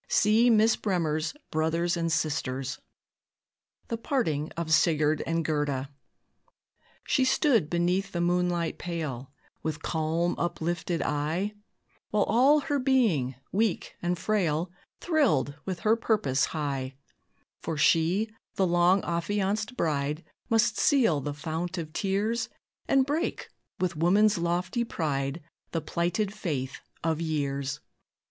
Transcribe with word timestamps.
'"See 0.23 0.49
Miss 0.49 0.75
Bremer's 0.75 1.35
"Brothers 1.51 1.95
and 1.95 2.11
Sisters." 2.11 2.79
She 3.87 4.47
stood 7.23 7.69
beneath 7.69 8.11
the 8.11 8.19
moonlight 8.19 8.79
pale, 8.79 9.31
With 9.61 9.83
calm, 9.83 10.33
uplifted 10.39 11.03
eye, 11.03 11.53
While 12.09 12.23
all 12.23 12.61
her 12.61 12.79
being, 12.79 13.35
weak 13.51 13.95
and 14.01 14.17
frail, 14.17 14.71
Thrilled 14.99 15.53
with 15.65 15.81
her 15.81 15.95
purpose 15.95 16.45
high; 16.45 16.95
For 17.61 17.77
she, 17.77 18.31
the 18.55 18.65
long 18.65 19.03
affianced 19.03 19.77
bride, 19.77 20.23
Must 20.49 20.79
seal 20.79 21.21
the 21.21 21.35
fount 21.35 21.77
of 21.77 21.93
tears, 21.93 22.49
And 22.87 23.05
break, 23.05 23.49
with 23.79 23.95
woman's 23.95 24.39
lofty 24.39 24.83
pride, 24.83 25.43
The 25.73 25.81
plighted 25.81 26.33
faith 26.33 26.81
of 27.03 27.21
years. 27.21 27.81